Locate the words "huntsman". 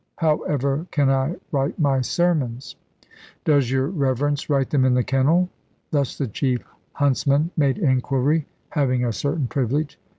6.93-7.51